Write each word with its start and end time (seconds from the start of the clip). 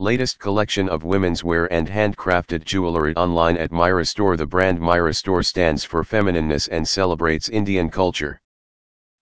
Latest 0.00 0.38
collection 0.38 0.88
of 0.88 1.04
women's 1.04 1.44
wear 1.44 1.70
and 1.70 1.86
handcrafted 1.86 2.64
jewelry 2.64 3.14
online 3.16 3.58
at 3.58 3.70
Myra 3.70 4.06
Store. 4.06 4.34
The 4.34 4.46
brand 4.46 4.80
Myra 4.80 5.12
Store 5.12 5.42
stands 5.42 5.84
for 5.84 6.02
feminineness 6.02 6.68
and 6.68 6.88
celebrates 6.88 7.50
Indian 7.50 7.90
culture. 7.90 8.40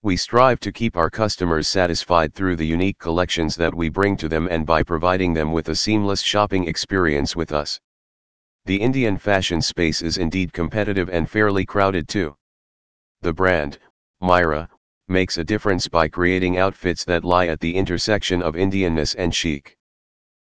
We 0.04 0.17
strive 0.17 0.61
to 0.61 0.71
keep 0.71 0.96
our 0.96 1.11
customers 1.11 1.67
satisfied 1.67 2.33
through 2.33 2.54
the 2.54 2.64
unique 2.64 2.96
collections 3.01 3.56
that 3.56 3.75
we 3.75 3.88
bring 3.88 4.17
to 4.19 4.29
them 4.29 4.46
and 4.53 4.64
by 4.64 4.85
providing 4.85 5.35
them 5.35 5.51
with 5.51 5.69
a 5.69 5.75
seamless 5.75 6.21
shopping 6.21 6.69
experience 6.69 7.35
with 7.35 7.51
us. 7.51 7.81
The 8.65 8.81
Indian 8.81 9.19
fashion 9.19 9.61
space 9.61 10.01
is 10.01 10.17
indeed 10.17 10.53
competitive 10.53 11.09
and 11.09 11.29
fairly 11.29 11.67
crowded 11.67 12.07
too. 12.07 12.37
The 13.23 13.33
brand, 13.33 13.81
Myra, 14.21 14.69
makes 15.09 15.39
a 15.39 15.45
difference 15.45 15.89
by 15.89 16.07
creating 16.07 16.57
outfits 16.57 17.05
that 17.07 17.25
lie 17.25 17.49
at 17.49 17.59
the 17.59 17.75
intersection 17.75 18.43
of 18.43 18.55
Indianness 18.55 19.17
and 19.19 19.35
chic. 19.35 19.78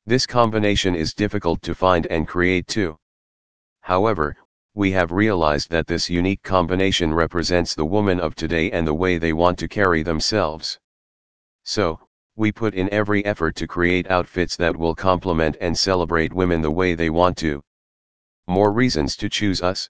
This 0.05 0.25
combination 0.25 0.95
is 0.95 1.13
difficult 1.13 1.61
to 1.61 1.73
find 1.73 2.07
and 2.07 2.27
create 2.27 2.67
too. 2.67 2.97
However, 3.79 4.35
we 4.73 4.91
have 4.91 5.13
realized 5.13 5.69
that 5.69 5.87
this 5.87 6.09
unique 6.09 6.43
combination 6.43 7.13
represents 7.13 7.73
the 7.73 7.85
woman 7.85 8.19
of 8.19 8.35
today 8.35 8.69
and 8.71 8.85
the 8.85 8.93
way 8.93 9.17
they 9.17 9.31
want 9.31 9.57
to 9.59 9.67
carry 9.69 10.03
themselves. 10.03 10.77
So, 11.63 12.01
we 12.35 12.51
put 12.51 12.73
in 12.73 12.91
every 12.91 13.23
effort 13.23 13.55
to 13.55 13.67
create 13.67 14.09
outfits 14.09 14.57
that 14.57 14.75
will 14.75 14.93
complement 14.93 15.55
and 15.61 15.77
celebrate 15.77 16.33
women 16.33 16.61
the 16.61 16.71
way 16.71 16.95
they 16.95 17.09
want 17.09 17.37
to. 17.37 17.63
More 18.45 18.73
reasons 18.73 19.15
to 19.17 19.29
choose 19.29 19.61
us. 19.61 19.89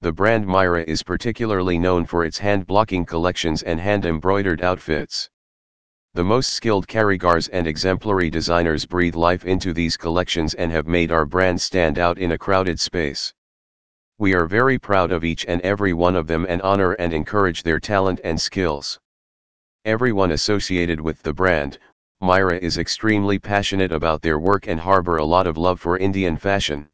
The 0.00 0.12
brand 0.12 0.44
Myra 0.44 0.82
is 0.88 1.04
particularly 1.04 1.78
known 1.78 2.04
for 2.04 2.24
its 2.24 2.38
hand 2.38 2.66
blocking 2.66 3.06
collections 3.06 3.62
and 3.62 3.78
hand 3.78 4.06
embroidered 4.06 4.60
outfits. 4.60 5.30
The 6.14 6.24
most 6.24 6.54
skilled 6.54 6.88
karigars 6.88 7.46
and 7.46 7.68
exemplary 7.68 8.30
designers 8.30 8.84
breathe 8.84 9.14
life 9.14 9.44
into 9.44 9.72
these 9.72 9.96
collections 9.96 10.54
and 10.54 10.72
have 10.72 10.88
made 10.88 11.12
our 11.12 11.24
brand 11.24 11.60
stand 11.60 12.00
out 12.00 12.18
in 12.18 12.32
a 12.32 12.38
crowded 12.38 12.80
space. 12.80 13.32
We 14.18 14.34
are 14.34 14.46
very 14.46 14.76
proud 14.76 15.12
of 15.12 15.22
each 15.22 15.46
and 15.46 15.60
every 15.60 15.92
one 15.92 16.16
of 16.16 16.26
them 16.26 16.46
and 16.48 16.60
honor 16.62 16.94
and 16.94 17.12
encourage 17.12 17.62
their 17.62 17.78
talent 17.78 18.20
and 18.24 18.40
skills. 18.40 18.98
Everyone 19.84 20.32
associated 20.32 21.00
with 21.00 21.22
the 21.22 21.32
brand, 21.32 21.78
Myra 22.20 22.58
is 22.58 22.76
extremely 22.76 23.38
passionate 23.38 23.92
about 23.92 24.20
their 24.20 24.40
work 24.40 24.66
and 24.66 24.80
harbor 24.80 25.18
a 25.18 25.24
lot 25.24 25.46
of 25.46 25.56
love 25.56 25.78
for 25.78 25.96
Indian 25.96 26.36
fashion. 26.36 26.88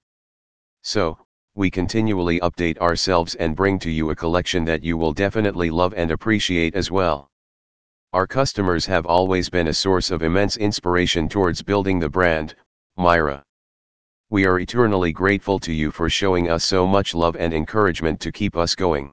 So, 0.83 1.19
we 1.55 1.71
continually 1.71 2.39
update 2.41 2.77
ourselves 2.79 3.35
and 3.37 3.57
bring 3.57 3.79
to 3.79 3.91
you 3.91 4.11
a 4.11 4.15
collection 4.15 4.67
that 4.67 4.85
you 4.85 4.99
will 4.99 5.15
definitely 5.15 5.71
love 5.71 5.95
and 5.95 6.11
appreciate 6.11 6.75
as 6.75 6.91
well. 6.91 7.31
Our 8.17 8.27
customers 8.27 8.87
have 8.87 9.05
always 9.05 9.51
been 9.51 9.69
a 9.69 9.75
source 9.75 10.11
of 10.11 10.23
immense 10.23 10.57
inspiration 10.57 11.29
towards 11.29 11.61
building 11.61 11.99
the 11.99 12.09
brand, 12.09 12.55
Myra. 12.97 13.45
We 14.31 14.47
are 14.47 14.59
eternally 14.59 15.13
grateful 15.13 15.59
to 15.59 15.71
you 15.71 15.91
for 15.91 16.09
showing 16.09 16.49
us 16.49 16.65
so 16.65 16.87
much 16.87 17.15
love 17.15 17.37
and 17.37 17.53
encouragement 17.53 18.19
to 18.21 18.33
keep 18.33 18.57
us 18.57 18.75
going. 18.75 19.13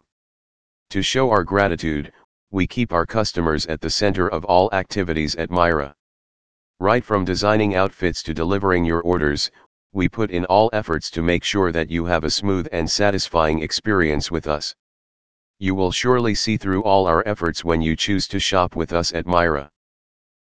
To 0.91 1.01
show 1.01 1.31
our 1.31 1.43
gratitude, 1.43 2.13
we 2.49 2.65
keep 2.65 2.93
our 2.93 3.05
customers 3.05 3.65
at 3.65 3.81
the 3.81 3.89
center 3.89 4.29
of 4.29 4.45
all 4.45 4.69
activities 4.71 5.35
at 5.35 5.51
Myra. 5.51 5.93
Right 6.79 7.03
from 7.03 7.25
designing 7.25 7.75
outfits 7.75 8.23
to 8.23 8.33
delivering 8.33 8.85
your 8.85 9.01
orders, 9.01 9.51
we 9.91 10.07
put 10.07 10.31
in 10.31 10.45
all 10.45 10.69
efforts 10.71 11.11
to 11.11 11.21
make 11.21 11.43
sure 11.43 11.73
that 11.73 11.91
you 11.91 12.05
have 12.05 12.23
a 12.23 12.29
smooth 12.29 12.69
and 12.71 12.89
satisfying 12.89 13.63
experience 13.63 14.31
with 14.31 14.47
us. 14.47 14.73
You 15.63 15.75
will 15.75 15.93
surely 15.93 16.35
see 16.35 16.57
through 16.57 16.83
all 16.83 17.07
our 17.07 17.25
efforts 17.25 17.63
when 17.63 17.81
you 17.81 17.95
choose 17.95 18.27
to 18.27 18.37
shop 18.37 18.75
with 18.75 18.91
us 18.91 19.13
at 19.13 19.25
Myra. 19.25 19.71